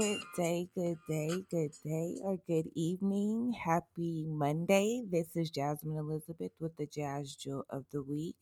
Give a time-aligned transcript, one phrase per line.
[0.00, 3.52] Good day, good day, good day, or good evening.
[3.52, 5.02] Happy Monday.
[5.06, 8.38] This is Jasmine Elizabeth with the Jas Jewel of the Week.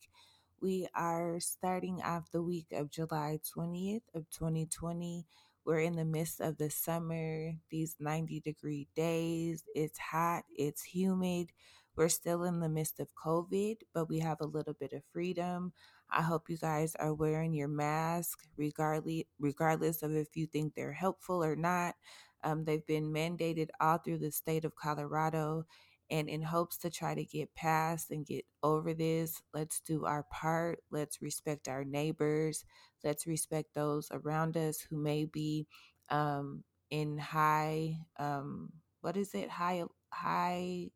[0.61, 5.25] We are starting off the week of July 20th of 2020.
[5.65, 9.61] We're in the midst of the summer, these 90 degree days.
[9.75, 11.49] It's hot, it's humid.
[11.97, 15.73] We're still in the midst of COVID, but we have a little bit of freedom.
[16.11, 20.91] I hope you guys are wearing your mask, regardless regardless of if you think they're
[20.93, 21.95] helpful or not.
[22.43, 25.65] Um, they've been mandated all through the state of Colorado,
[26.09, 30.23] and in hopes to try to get past and get over this, let's do our
[30.31, 30.79] part.
[30.91, 32.63] Let's respect our neighbors.
[33.03, 35.67] Let's respect those around us who may be
[36.09, 38.71] um, in high, um,
[39.01, 40.89] what is it, high high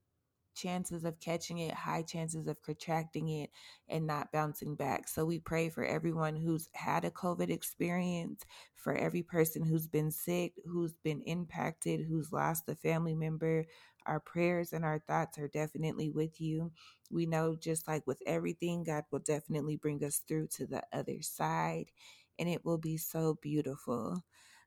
[0.53, 3.49] chances of catching it, high chances of contracting it
[3.89, 5.07] and not bouncing back.
[5.07, 8.43] So we pray for everyone who's had a COVID experience,
[8.75, 13.65] for every person who's been sick, who's been impacted, who's lost a family member.
[14.05, 16.71] Our prayers and our thoughts are definitely with you.
[17.09, 21.21] We know, just like with everything, God will definitely bring us through to the other
[21.21, 21.91] side,
[22.39, 24.23] and it will be so beautiful.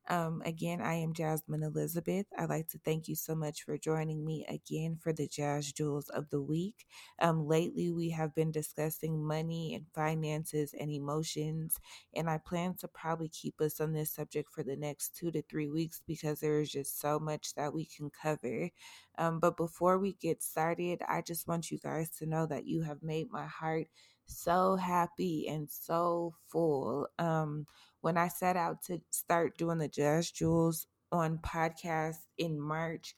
[0.09, 2.27] Um, again, I am Jasmine Elizabeth.
[2.39, 6.09] I'd like to thank you so much for joining me again for the Jas Jewels
[6.11, 6.87] of the Week.
[7.21, 11.79] Um, lately, we have been discussing money and finances and emotions,
[12.15, 15.43] and I plan to probably keep us on this subject for the next two to
[15.43, 18.71] three weeks because there is just so much that we can cover.
[19.19, 22.83] Um, but before we get started, I just want you guys to know that you
[22.83, 23.89] have made my heart
[24.27, 27.09] so happy and so full.
[27.19, 27.67] Um,
[28.01, 33.15] when I set out to start doing the Jas Jewels on podcast in March,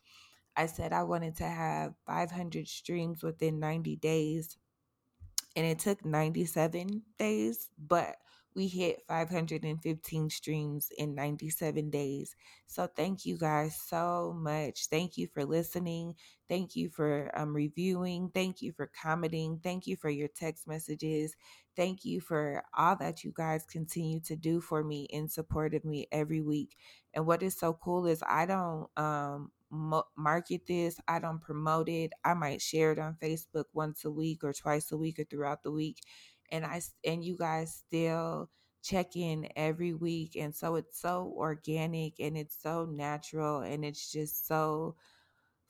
[0.57, 4.57] I said I wanted to have 500 streams within 90 days.
[5.57, 8.17] And it took 97 days, but
[8.59, 12.35] we hit 515 streams in 97 days.
[12.67, 14.89] So thank you guys so much.
[14.91, 16.17] Thank you for listening.
[16.49, 18.33] Thank you for um, reviewing.
[18.35, 19.61] Thank you for commenting.
[19.63, 21.37] Thank you for your text messages.
[21.77, 25.85] Thank you for all that you guys continue to do for me in support of
[25.85, 26.75] me every week.
[27.15, 30.99] And what is so cool is I don't um, market this.
[31.07, 32.13] I don't promote it.
[32.25, 35.63] I might share it on Facebook once a week or twice a week or throughout
[35.63, 35.99] the week
[36.50, 38.50] and I and you guys still
[38.82, 44.10] check in every week and so it's so organic and it's so natural and it's
[44.12, 44.94] just so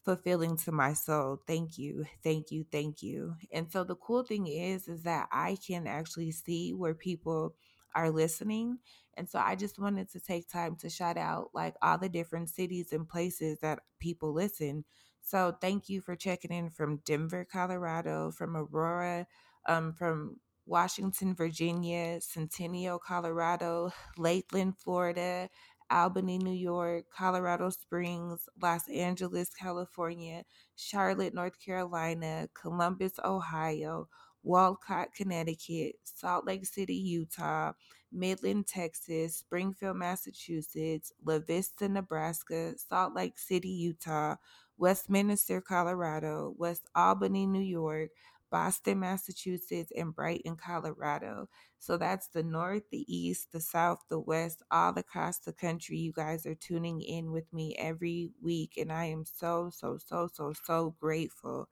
[0.04, 1.40] fulfilling to my soul.
[1.46, 2.04] Thank you.
[2.22, 2.64] Thank you.
[2.70, 3.34] Thank you.
[3.52, 7.54] And so the cool thing is is that I can actually see where people
[7.94, 8.78] are listening.
[9.16, 12.50] And so I just wanted to take time to shout out like all the different
[12.50, 14.84] cities and places that people listen.
[15.20, 19.26] So thank you for checking in from Denver, Colorado, from Aurora,
[19.66, 20.36] um, from
[20.68, 25.48] Washington, Virginia, Centennial, Colorado, Lakeland, Florida,
[25.90, 30.44] Albany, New York, Colorado Springs, Los Angeles, California,
[30.76, 34.08] Charlotte, North Carolina, Columbus, Ohio,
[34.42, 37.72] Wolcott, Connecticut, Salt Lake City, Utah,
[38.12, 44.36] Midland, Texas, Springfield, Massachusetts, La Vista, Nebraska, Salt Lake City, Utah,
[44.76, 48.10] Westminster, Colorado, West Albany, New York,
[48.50, 51.48] Boston, Massachusetts, and Brighton, Colorado.
[51.78, 55.98] So that's the north, the east, the south, the west, all across the country.
[55.98, 60.28] You guys are tuning in with me every week, and I am so, so, so,
[60.32, 61.68] so, so grateful.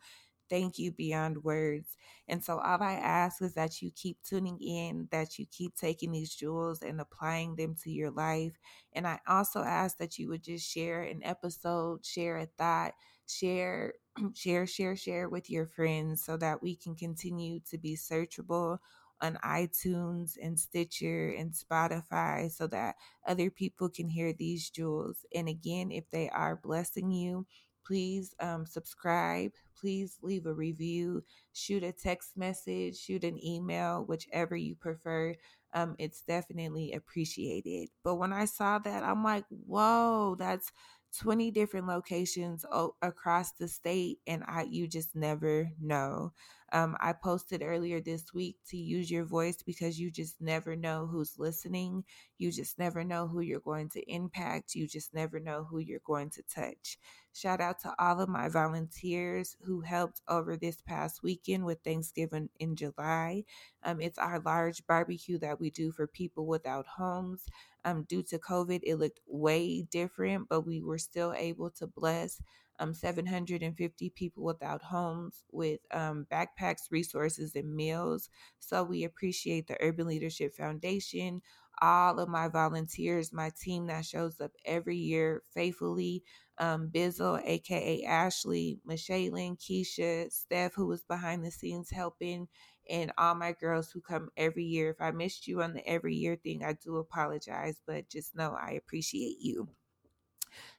[0.48, 1.96] Thank you beyond words.
[2.28, 6.12] And so, all I ask is that you keep tuning in, that you keep taking
[6.12, 8.52] these jewels and applying them to your life.
[8.92, 12.92] And I also ask that you would just share an episode, share a thought,
[13.26, 13.94] share
[14.34, 18.78] share, share, share with your friends so that we can continue to be searchable
[19.20, 22.96] on iTunes and Stitcher and Spotify so that
[23.26, 25.24] other people can hear these jewels.
[25.34, 27.46] And again, if they are blessing you,
[27.86, 29.52] please um, subscribe.
[29.78, 31.22] Please leave a review,
[31.52, 35.34] shoot a text message, shoot an email, whichever you prefer.
[35.74, 37.90] Um, it's definitely appreciated.
[38.02, 40.72] But when I saw that, I'm like, whoa, that's
[41.16, 46.32] 20 different locations o- across the state and I you just never know.
[46.72, 51.06] Um, I posted earlier this week to use your voice because you just never know
[51.06, 52.04] who's listening.
[52.38, 54.74] You just never know who you're going to impact.
[54.74, 56.98] You just never know who you're going to touch.
[57.36, 62.48] Shout out to all of my volunteers who helped over this past weekend with Thanksgiving
[62.58, 63.44] in July.
[63.82, 67.44] Um, it's our large barbecue that we do for people without homes.
[67.84, 72.40] Um, due to COVID, it looked way different, but we were still able to bless
[72.78, 78.30] um, 750 people without homes with um, backpacks, resources, and meals.
[78.60, 81.42] So we appreciate the Urban Leadership Foundation,
[81.82, 86.22] all of my volunteers, my team that shows up every year faithfully.
[86.58, 92.48] Um, Bizzle, aka Ashley, Michelle, Keisha, Steph, who was behind the scenes helping,
[92.88, 94.90] and all my girls who come every year.
[94.90, 98.56] If I missed you on the every year thing, I do apologize, but just know
[98.58, 99.68] I appreciate you.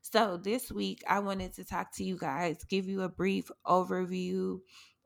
[0.02, 4.60] So, this week I wanted to talk to you guys, give you a brief overview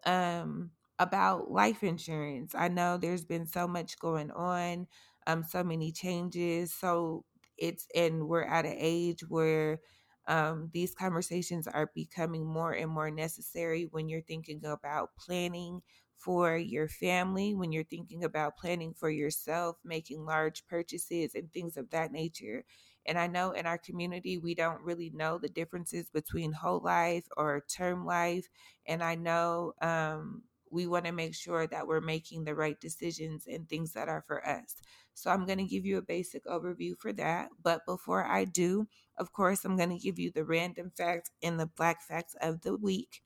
[0.06, 2.53] um, about life insurance.
[2.56, 4.88] I know there's been so much going on,
[5.27, 6.74] um, so many changes.
[6.74, 7.25] So,
[7.57, 9.79] it's, and we're at an age where
[10.27, 15.81] um, these conversations are becoming more and more necessary when you're thinking about planning
[16.18, 21.77] for your family, when you're thinking about planning for yourself, making large purchases, and things
[21.77, 22.63] of that nature.
[23.06, 27.25] And I know in our community, we don't really know the differences between whole life
[27.35, 28.47] or term life.
[28.88, 33.45] And I know um, we want to make sure that we're making the right decisions
[33.47, 34.75] and things that are for us.
[35.13, 37.50] So I'm going to give you a basic overview for that.
[37.62, 38.88] But before I do,
[39.18, 42.62] of course, I'm going to give you the random facts and the black facts of
[42.62, 43.21] the week.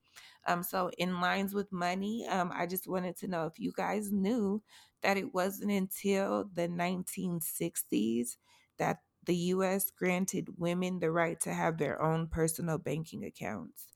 [0.47, 4.11] Um, so, in lines with money, um, I just wanted to know if you guys
[4.11, 4.61] knew
[5.01, 8.37] that it wasn't until the 1960s
[8.77, 9.91] that the U.S.
[9.91, 13.87] granted women the right to have their own personal banking accounts.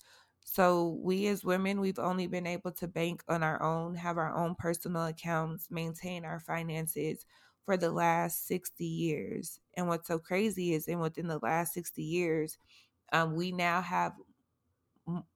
[0.52, 4.36] So, we as women, we've only been able to bank on our own, have our
[4.36, 7.24] own personal accounts, maintain our finances
[7.66, 9.60] for the last 60 years.
[9.76, 12.58] And what's so crazy is, in within the last 60 years,
[13.14, 14.14] um, we now have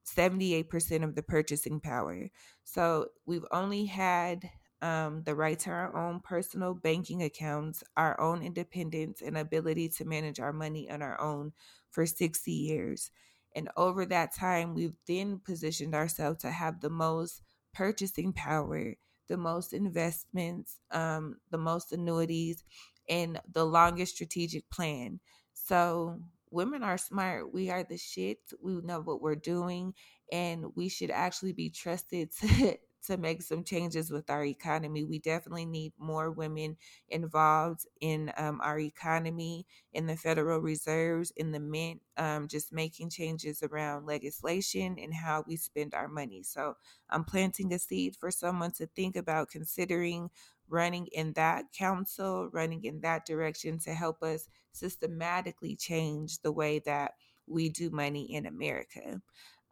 [0.04, 2.30] 78% of the purchasing power.
[2.64, 4.50] So we've only had
[4.82, 10.06] um, the right to our own personal banking accounts, our own independence, and ability to
[10.06, 11.54] manage our money on our own
[11.92, 13.12] for 60 years.
[13.56, 17.42] And over that time, we've then positioned ourselves to have the most
[17.74, 18.96] purchasing power,
[19.28, 22.64] the most investments, um, the most annuities,
[23.10, 25.20] and the longest strategic plan.
[25.54, 26.20] So
[26.52, 27.54] women are smart.
[27.54, 28.40] We are the shit.
[28.62, 29.94] We know what we're doing,
[30.32, 35.04] and we should actually be trusted to to make some changes with our economy.
[35.04, 36.78] We definitely need more women
[37.10, 43.10] involved in um, our economy, in the Federal Reserves, in the Mint, um, just making
[43.10, 46.44] changes around legislation and how we spend our money.
[46.44, 46.76] So
[47.10, 50.30] I'm planting a seed for someone to think about considering
[50.70, 56.80] running in that council, running in that direction to help us systematically change the way
[56.80, 57.14] that
[57.48, 59.22] we do money in America.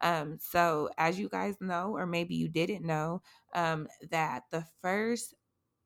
[0.02, 3.22] Um, so, as you guys know, or maybe you didn't know,
[3.54, 5.36] um, that the first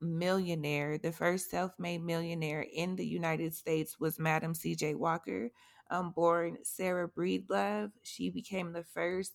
[0.01, 4.95] millionaire, the first self made millionaire in the United States was Madam C.J.
[4.95, 5.51] Walker,
[5.91, 7.91] um, born Sarah Breedlove.
[8.03, 9.33] She became the first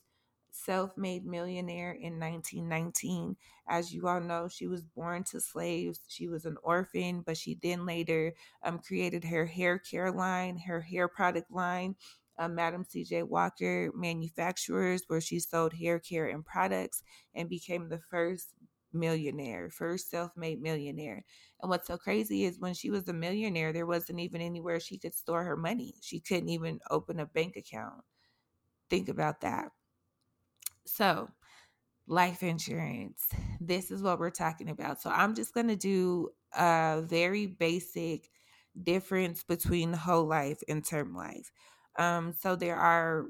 [0.53, 3.37] self made millionaire in 1919.
[3.69, 6.01] As you all know, she was born to slaves.
[6.09, 8.35] She was an orphan, but she then later
[8.65, 11.95] um, created her hair care line, her hair product line.
[12.41, 17.03] Um, Madam CJ Walker Manufacturers, where she sold hair care and products
[17.35, 18.55] and became the first
[18.95, 21.23] millionaire, first self made millionaire.
[21.61, 24.97] And what's so crazy is when she was a millionaire, there wasn't even anywhere she
[24.97, 25.97] could store her money.
[26.01, 28.03] She couldn't even open a bank account.
[28.89, 29.69] Think about that.
[30.87, 31.29] So,
[32.07, 33.29] life insurance.
[33.61, 35.01] This is what we're talking about.
[35.01, 38.31] So, I'm just going to do a very basic
[38.83, 41.53] difference between whole life and term life.
[41.99, 43.27] Um, so, there are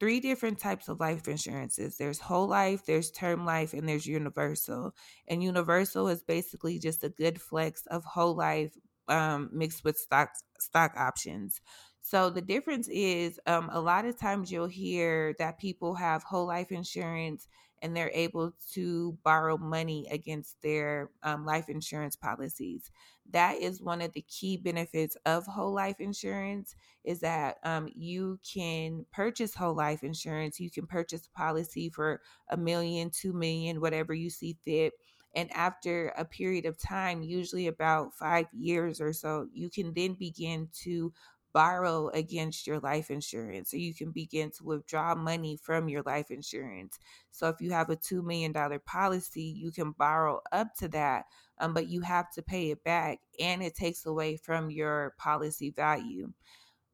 [0.00, 4.94] three different types of life insurances there's whole life, there's term life, and there's universal.
[5.28, 8.72] And universal is basically just a good flex of whole life
[9.08, 11.60] um, mixed with stock stock options.
[12.02, 16.46] So the difference is um, a lot of times you'll hear that people have whole
[16.46, 17.46] life insurance
[17.82, 22.90] and they're able to borrow money against their um, life insurance policies.
[23.30, 26.74] That is one of the key benefits of whole life insurance
[27.04, 30.60] is that um, you can purchase whole life insurance.
[30.60, 34.94] You can purchase a policy for a million, two million, whatever you see fit.
[35.34, 40.14] And after a period of time, usually about five years or so, you can then
[40.14, 41.12] begin to
[41.52, 46.30] borrow against your life insurance so you can begin to withdraw money from your life
[46.30, 46.98] insurance.
[47.30, 48.52] So if you have a $2 million
[48.84, 51.26] policy, you can borrow up to that,
[51.58, 55.70] um, but you have to pay it back and it takes away from your policy
[55.70, 56.32] value.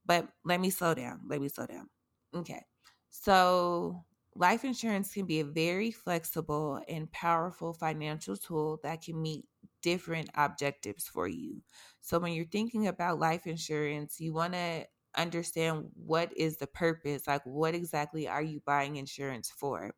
[0.06, 1.20] But let me slow down.
[1.26, 1.88] Let me slow down.
[2.34, 2.64] Okay.
[3.10, 9.44] So life insurance can be a very flexible and powerful financial tool that can meet
[9.82, 11.62] different objectives for you.
[12.00, 17.26] So when you're thinking about life insurance, you want to understand what is the purpose,
[17.26, 19.94] like what exactly are you buying insurance for?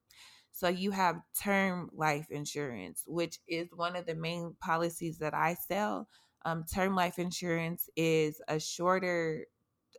[0.52, 5.54] So you have term life insurance, which is one of the main policies that I
[5.54, 6.08] sell.
[6.44, 9.46] Um, term life insurance is a shorter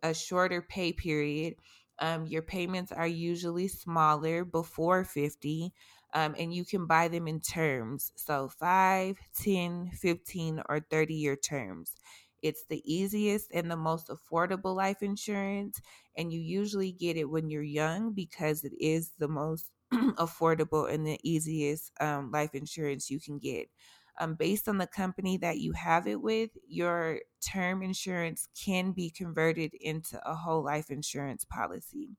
[0.04, 1.56] a shorter pay period.
[2.00, 5.72] Um, your payments are usually smaller before 50,
[6.14, 8.12] um, and you can buy them in terms.
[8.16, 11.96] So 5, 10, 15, or 30 year terms.
[12.42, 15.80] It's the easiest and the most affordable life insurance,
[16.18, 21.06] and you usually get it when you're young because it is the most affordable and
[21.06, 23.68] the easiest um, life insurance you can get.
[24.20, 29.10] Um, based on the company that you have it with, your term insurance can be
[29.10, 32.10] converted into a whole life insurance policy.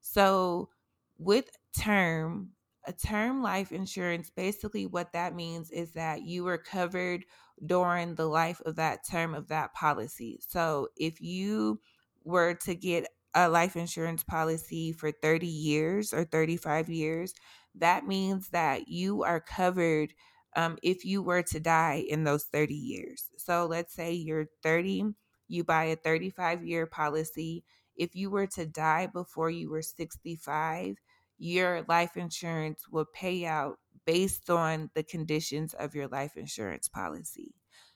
[0.00, 0.70] So,
[1.18, 2.50] with term,
[2.86, 7.24] a term life insurance, basically what that means is that you were covered
[7.64, 10.40] during the life of that term of that policy.
[10.48, 11.80] So, if you
[12.24, 17.34] were to get a life insurance policy for 30 years or 35 years,
[17.76, 20.12] that means that you are covered
[20.56, 23.30] um, if you were to die in those 30 years.
[23.36, 25.04] So let's say you're 30,
[25.48, 27.64] you buy a 35 year policy.
[27.96, 30.96] If you were to die before you were 65,
[31.38, 37.54] your life insurance will pay out based on the conditions of your life insurance policy.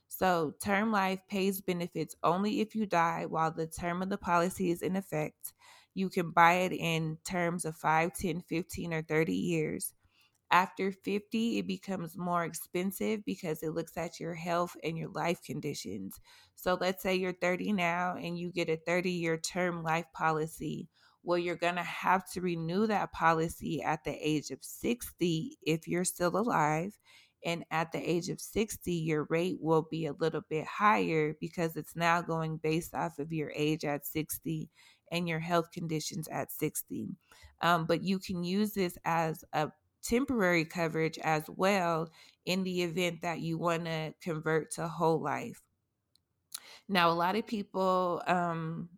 [0.09, 4.71] So, term life pays benefits only if you die while the term of the policy
[4.71, 5.53] is in effect.
[5.95, 9.95] You can buy it in terms of 5, 10, 15, or 30 years.
[10.51, 15.43] After 50, it becomes more expensive because it looks at your health and your life
[15.43, 16.21] conditions.
[16.55, 20.89] So, let's say you're 30 now and you get a 30 year term life policy.
[21.23, 25.87] Well, you're going to have to renew that policy at the age of 60 if
[25.87, 26.99] you're still alive.
[27.45, 31.77] And at the age of 60, your rate will be a little bit higher because
[31.77, 34.69] it's now going based off of your age at 60
[35.13, 37.11] and your health conditions at 60.
[37.63, 39.71] Um, but you can use this as a
[40.03, 42.09] temporary coverage as well
[42.47, 45.61] in the event that you want to convert to whole life.
[46.89, 48.89] Now, a lot of people um,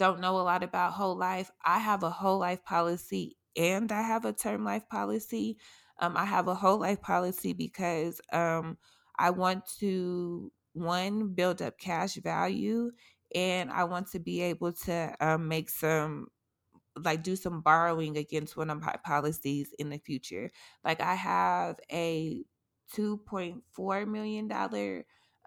[0.00, 1.50] don't know a lot about whole life.
[1.62, 5.58] I have a whole life policy and I have a term life policy.
[5.98, 8.78] Um, I have a whole life policy because um,
[9.18, 12.92] I want to, one, build up cash value
[13.34, 16.28] and I want to be able to um, make some
[16.96, 20.50] like do some borrowing against one of my policies in the future.
[20.84, 22.44] Like I have a
[22.94, 24.50] $2.4 million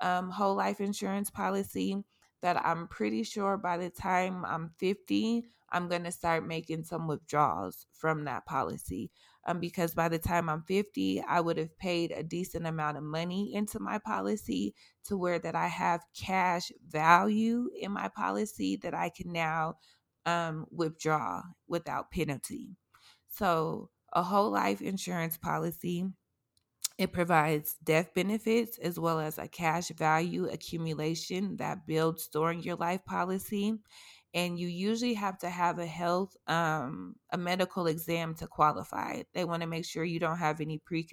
[0.01, 2.03] um, whole life insurance policy
[2.43, 7.07] that I'm pretty sure by the time I'm 50, I'm going to start making some
[7.07, 9.09] withdrawals from that policy.
[9.45, 13.03] Um, because by the time I'm 50, I would have paid a decent amount of
[13.03, 18.93] money into my policy to where that I have cash value in my policy that
[18.93, 19.75] I can now
[20.25, 22.75] um, withdraw without penalty.
[23.29, 26.05] So, a whole life insurance policy
[26.97, 32.75] it provides death benefits as well as a cash value accumulation that builds during your
[32.75, 33.75] life policy.
[34.35, 39.21] And you usually have to have a health, um, a medical exam to qualify.
[39.33, 41.07] They want to make sure you don't have any pre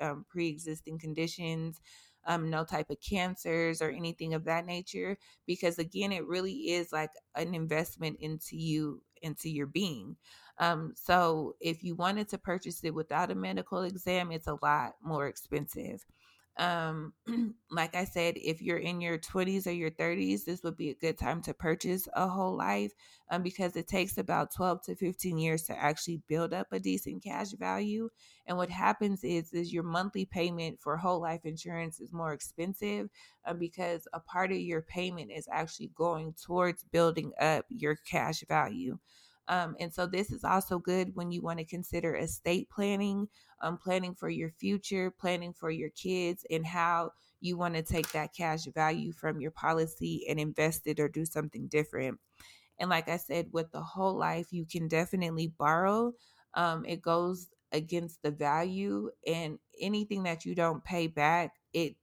[0.00, 1.80] um, pre-existing conditions,
[2.26, 5.16] um, no type of cancers or anything of that nature
[5.46, 10.16] because again it really is like an investment into you into your being
[10.58, 14.94] um, so if you wanted to purchase it without a medical exam it's a lot
[15.02, 16.04] more expensive
[16.58, 17.12] um,
[17.70, 20.94] like I said, if you're in your 20s or your 30s, this would be a
[20.94, 22.92] good time to purchase a whole life
[23.30, 27.22] um, because it takes about 12 to 15 years to actually build up a decent
[27.22, 28.08] cash value.
[28.46, 33.10] And what happens is, is your monthly payment for whole life insurance is more expensive
[33.44, 38.44] uh, because a part of your payment is actually going towards building up your cash
[38.48, 38.98] value.
[39.48, 43.28] Um, and so this is also good when you want to consider estate planning,
[43.62, 48.10] um, planning for your future, planning for your kids, and how you want to take
[48.12, 52.18] that cash value from your policy and invest it or do something different.
[52.78, 56.14] And like I said, with the whole life, you can definitely borrow.
[56.54, 61.96] Um, it goes against the value, and anything that you don't pay back, it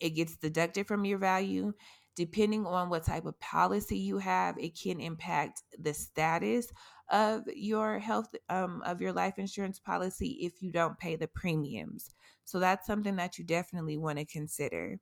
[0.00, 1.72] it gets deducted from your value
[2.16, 6.72] depending on what type of policy you have, it can impact the status
[7.10, 12.10] of your health um, of your life insurance policy if you don't pay the premiums.
[12.44, 14.98] So that's something that you definitely want to consider.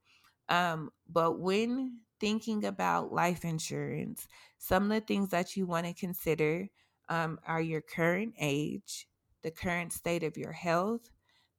[0.49, 4.27] Um, but when thinking about life insurance,
[4.59, 6.69] some of the things that you want to consider
[7.09, 9.07] um, are your current age,
[9.43, 11.11] the current state of your health,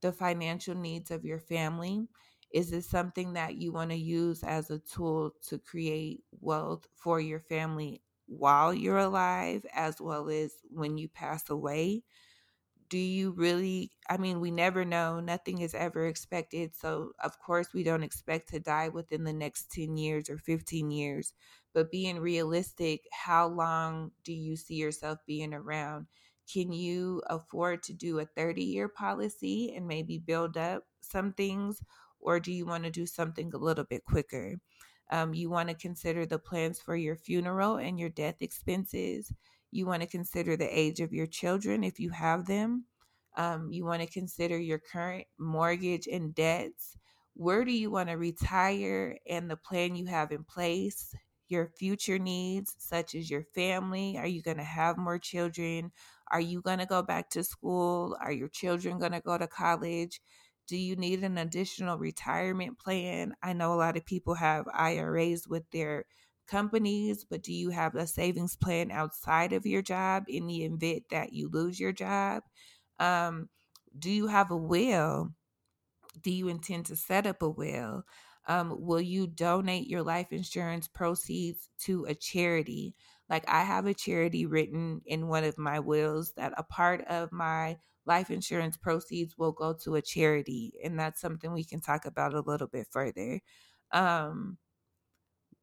[0.02, 2.08] the financial needs of your family,
[2.54, 7.20] is this something that you want to use as a tool to create wealth for
[7.20, 12.04] your family while you're alive as well as when you pass away?
[12.90, 17.74] Do you really i mean we never know nothing is ever expected so of course
[17.74, 21.34] we don't expect to die within the next 10 years or 15 years
[21.74, 26.08] but being realistic how long do you see yourself being around?
[26.52, 31.82] Can you afford to do a 30 year policy and maybe build up some things
[32.24, 34.56] or do you want to do something a little bit quicker
[35.12, 39.32] um, you want to consider the plans for your funeral and your death expenses
[39.74, 42.86] you want to consider the age of your children if you have them.
[43.36, 46.96] Um, you want to consider your current mortgage and debts.
[47.34, 51.16] Where do you want to retire and the plan you have in place?
[51.50, 54.16] Your future needs, such as your family.
[54.16, 55.92] Are you going to have more children?
[56.32, 58.16] Are you going to go back to school?
[58.22, 60.22] Are your children going to go to college?
[60.68, 63.36] Do you need an additional retirement plan?
[63.44, 66.06] I know a lot of people have IRAs with their
[66.48, 71.04] companies, but do you have a savings plan outside of your job in the event
[71.12, 72.44] that you lose your job?
[73.00, 73.50] Um,
[73.98, 75.32] do you have a will?
[76.22, 78.04] Do you intend to set up a will?
[78.48, 82.94] Um, will you donate your life insurance proceeds to a charity?
[83.30, 87.32] Like I have a charity written in one of my wills that a part of
[87.32, 90.74] my life insurance proceeds will go to a charity.
[90.84, 93.42] And that's something we can talk about a little bit further.
[93.92, 94.58] Um,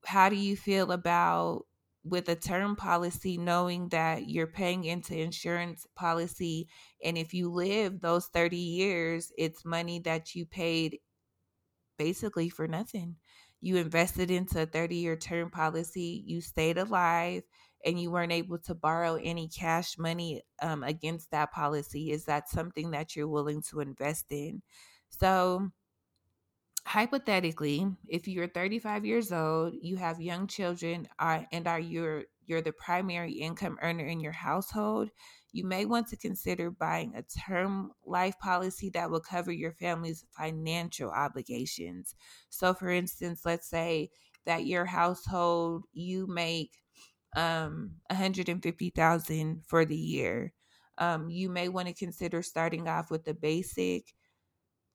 [0.04, 1.66] how do you feel about
[2.02, 6.66] with a term policy knowing that you're paying into insurance policy
[7.04, 10.98] and if you live those 30 years it's money that you paid
[11.98, 13.16] basically for nothing
[13.60, 17.42] you invested into a 30 year term policy you stayed alive
[17.84, 22.48] and you weren't able to borrow any cash money um, against that policy is that
[22.48, 24.62] something that you're willing to invest in
[25.08, 25.70] so
[26.86, 32.62] hypothetically, if you're 35 years old, you have young children, are, and are you're you're
[32.62, 35.08] the primary income earner in your household,
[35.52, 40.24] you may want to consider buying a term life policy that will cover your family's
[40.30, 42.16] financial obligations.
[42.48, 44.10] So, for instance, let's say
[44.46, 46.72] that your household you make
[47.36, 50.52] um 150,000 for the year.
[50.98, 54.12] Um, you may want to consider starting off with the basic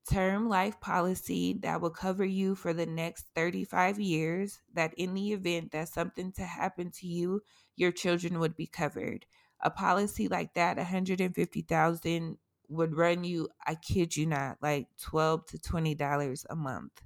[0.10, 5.32] term life policy that will cover you for the next 35 years that in the
[5.34, 7.42] event that something to happen to you
[7.76, 9.26] your children would be covered
[9.62, 12.38] a policy like that 150,000
[12.70, 17.02] would run you I kid you not like 12 to 20 dollars a month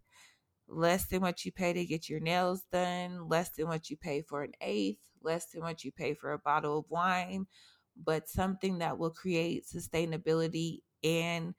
[0.68, 4.22] less than what you pay to get your nails done less than what you pay
[4.22, 7.46] for an eighth less than what you pay for a bottle of wine
[8.04, 11.54] but something that will create sustainability and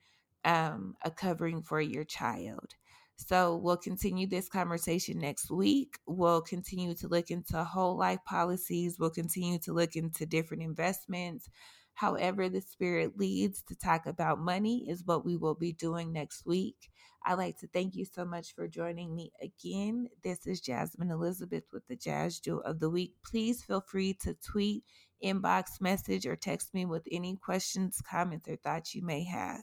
[0.44, 2.74] um, a covering for your child.
[3.16, 5.98] So we'll continue this conversation next week.
[6.06, 8.96] We'll continue to look into whole life policies.
[8.98, 11.50] We'll continue to look into different investments.
[11.92, 16.46] However, the spirit leads to talk about money is what we will be doing next
[16.46, 16.88] week.
[17.24, 20.08] I'd like to thank you so much for joining me again.
[20.24, 23.14] This is Jasmine Elizabeth with the Jas Jewel of the Week.
[23.24, 24.84] Please feel free to tweet,
[25.22, 29.62] inbox, message, or text me with any questions, comments, or thoughts you may have.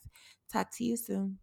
[0.52, 1.40] Talk to you soon.